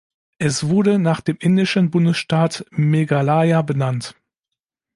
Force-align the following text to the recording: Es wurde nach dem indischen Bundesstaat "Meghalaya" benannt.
Es 0.39 0.67
wurde 0.67 0.97
nach 0.97 1.21
dem 1.21 1.37
indischen 1.39 1.91
Bundesstaat 1.91 2.65
"Meghalaya" 2.71 3.61
benannt. 3.61 4.15